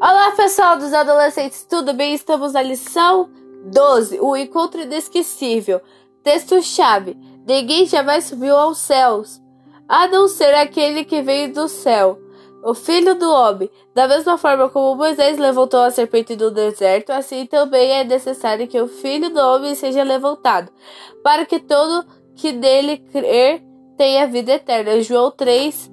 [0.00, 2.14] Olá, pessoal dos adolescentes, tudo bem?
[2.14, 3.28] Estamos na lição
[3.66, 5.80] 12, o encontro inesquecível.
[6.22, 7.16] Texto-chave:
[7.46, 9.40] Ninguém jamais subiu aos céus,
[9.86, 12.18] a não ser aquele que veio do céu,
[12.64, 13.70] o Filho do Homem.
[13.94, 18.80] Da mesma forma como Moisés levantou a serpente do deserto, assim também é necessário que
[18.80, 20.72] o Filho do Homem seja levantado,
[21.22, 23.62] para que todo que nele crer
[23.96, 25.00] tenha vida eterna.
[25.02, 25.90] João 3,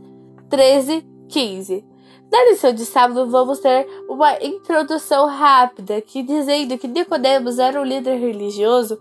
[0.50, 1.89] 13, 15.
[2.32, 7.84] Na lição de sábado, vamos ter uma introdução rápida que dizendo que Nicodemos era um
[7.84, 9.00] líder religioso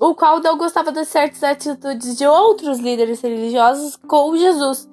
[0.00, 4.88] o qual não gostava de certas atitudes de outros líderes religiosos com Jesus.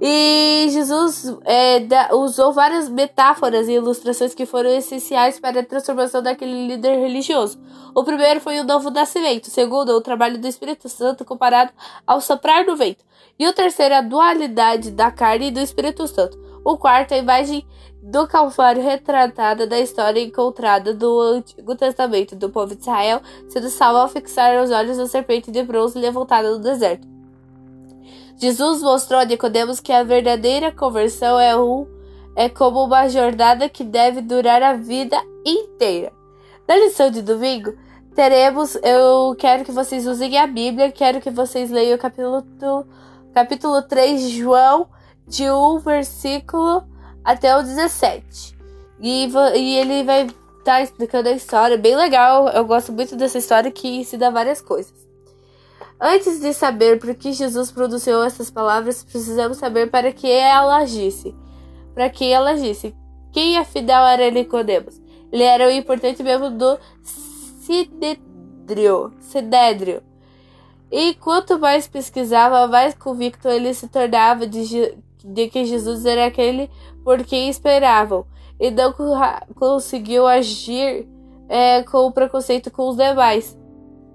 [0.00, 6.22] E Jesus é, da, usou várias metáforas e ilustrações que foram essenciais para a transformação
[6.22, 7.58] daquele líder religioso.
[7.94, 11.70] O primeiro foi o novo nascimento, o segundo, o trabalho do Espírito Santo comparado
[12.04, 13.04] ao soprar do vento,
[13.38, 16.36] e o terceiro, a dualidade da carne e do Espírito Santo.
[16.64, 17.64] O quarto, a imagem
[18.02, 24.00] do Calvário retratada da história encontrada do Antigo Testamento do povo de Israel, sendo salvo
[24.00, 27.06] ao fixar os olhos na serpente de bronze levantada no deserto.
[28.36, 31.86] Jesus mostrou a Nicodemos que a verdadeira conversão é, um,
[32.34, 36.12] é como uma jornada que deve durar a vida inteira.
[36.66, 37.74] Na lição de domingo,
[38.14, 38.76] teremos.
[38.76, 42.86] Eu quero que vocês usem a Bíblia, quero que vocês leiam o capítulo,
[43.34, 44.88] capítulo 3 de João
[45.26, 46.84] de um versículo
[47.24, 48.56] até o 17.
[49.00, 52.48] E, e ele vai estar tá explicando a história, bem legal.
[52.48, 55.04] Eu gosto muito dessa história que ensina várias coisas.
[56.00, 61.34] Antes de saber por que Jesus produziu essas palavras, precisamos saber para que ela disse.
[61.94, 62.94] Para que ela disse.
[63.32, 65.00] Quem afinal era Nicodemos?
[65.32, 66.78] Ele era o importante membro do
[67.64, 69.12] Sinedrio.
[69.20, 70.02] Sinedrio.
[70.90, 74.94] E quanto mais pesquisava, mais convicto ele se tornava de
[75.24, 76.70] de que Jesus era aquele
[77.02, 78.26] por quem esperavam,
[78.60, 78.92] e não
[79.54, 81.08] conseguiu agir
[81.48, 83.58] é, com preconceito com os demais,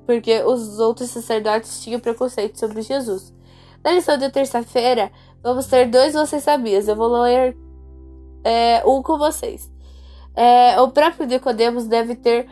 [0.06, 3.34] porque os outros sacerdotes tinham preconceito sobre Jesus.
[3.84, 6.88] Na lição de terça-feira, vamos ter dois Você Sabias.
[6.88, 7.58] Eu vou ler
[8.44, 9.72] é, um com vocês.
[10.36, 12.48] É, o próprio Nicodemos deve ter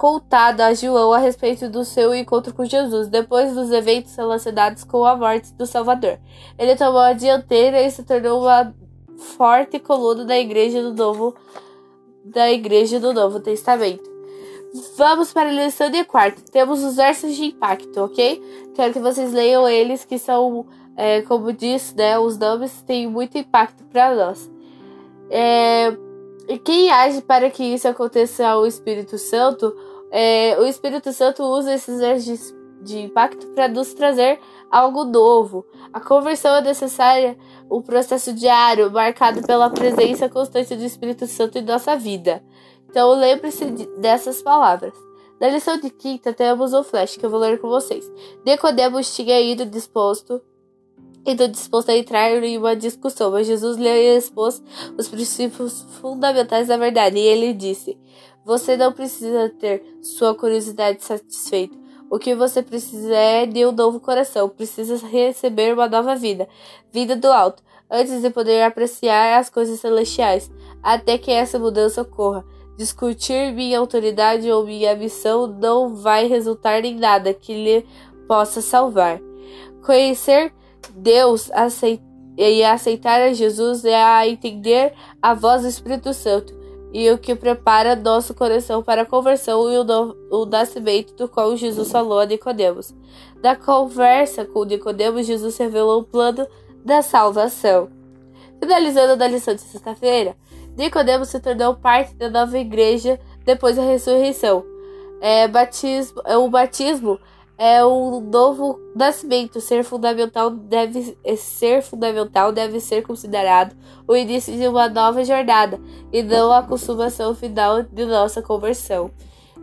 [0.00, 5.04] contado a João a respeito do seu encontro com Jesus, depois dos eventos relacionados com
[5.04, 6.18] a morte do Salvador.
[6.58, 8.74] Ele tomou a dianteira e se tornou uma
[9.36, 11.36] forte coluna da igreja do Novo
[12.24, 14.10] da igreja do Novo Testamento.
[14.96, 16.50] Vamos para a lição de quarto.
[16.50, 18.42] Temos os versos de impacto, ok?
[18.74, 20.64] Quero que vocês leiam eles, que são,
[20.96, 24.50] é, como diz, né, os nomes têm muito impacto para nós.
[25.28, 25.94] É,
[26.48, 31.74] e quem age para que isso aconteça ao Espírito Santo é, o Espírito Santo usa
[31.74, 34.40] esses versos de, impacto para nos trazer
[34.70, 35.64] algo novo.
[35.92, 37.36] A conversão é necessária,
[37.70, 42.42] um processo diário marcado pela presença constante do Espírito Santo em nossa vida.
[42.88, 44.94] Então lembre-se de, dessas palavras.
[45.40, 48.10] Na lição de quinta temos um flash que eu vou ler com vocês.
[48.44, 50.42] Nicodemos tinha ido disposto
[51.26, 54.62] indo disposto a entrar em uma discussão, mas Jesus lhe expôs
[54.96, 57.98] os princípios fundamentais da verdade e ele disse:
[58.44, 61.76] você não precisa ter sua curiosidade satisfeita.
[62.10, 64.48] O que você precisa é de um novo coração.
[64.48, 66.48] Precisa receber uma nova vida,
[66.90, 70.50] vida do alto, antes de poder apreciar as coisas celestiais,
[70.82, 72.44] até que essa mudança ocorra.
[72.76, 77.86] Discutir minha autoridade ou minha missão não vai resultar em nada que lhe
[78.26, 79.20] possa salvar.
[79.84, 80.52] Conhecer
[80.94, 81.50] Deus
[82.36, 86.59] e aceitar a Jesus é a entender a voz do Espírito Santo
[86.92, 91.56] e o que prepara nosso coração para a conversão e o, o nascimento do qual
[91.56, 92.94] Jesus falou a Nicodemos.
[93.40, 96.46] Da conversa com Nicodemos, Jesus revelou o plano
[96.84, 97.88] da salvação.
[98.58, 100.36] Finalizando a lição de sexta-feira,
[100.76, 104.64] Nicodemos se tornou parte da nova igreja depois da ressurreição.
[105.20, 107.18] É, batismo, é, o batismo
[107.60, 109.60] é um novo nascimento.
[109.60, 113.76] Ser fundamental deve ser fundamental deve ser considerado
[114.08, 115.78] o início de uma nova jornada
[116.10, 119.10] e não a consumação final de nossa conversão.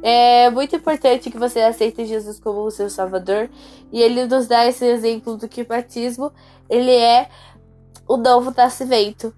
[0.04, 3.50] É muito importante que você aceite Jesus como o seu Salvador
[3.92, 6.31] e ele nos dá esse exemplo do que o batismo
[6.69, 7.27] ele é
[8.07, 9.33] o novo nascimento,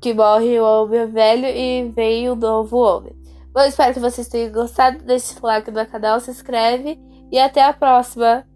[0.00, 3.14] que morre o homem velho e vem o novo homem.
[3.52, 6.98] Bom, espero que vocês tenham gostado desse like no canal, se inscreve
[7.30, 8.49] e até a próxima!